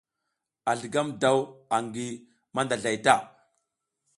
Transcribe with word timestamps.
A 0.71 0.73
zligam 0.79 1.09
daw 1.21 1.37
angi 1.77 2.07
mandazlay 2.55 2.97
ta. 3.05 3.15